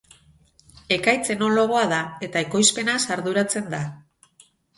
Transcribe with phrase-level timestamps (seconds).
[0.95, 1.99] Ekaitz enologoa da
[2.29, 3.85] eta ekoizpenaz arduratzen da.